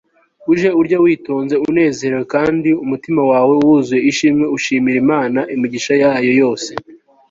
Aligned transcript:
ujye 0.51 0.69
urya 0.79 0.97
witonze, 1.03 1.55
unezerewe, 1.69 2.23
kandi 2.33 2.69
umutima 2.83 3.21
wawe 3.31 3.53
wuzuye 3.63 4.01
ishimwe 4.11 4.45
ushimira 4.57 4.97
imana 5.05 5.39
imigisha 5.55 5.93
yayo 6.03 6.31
yose 6.41 6.71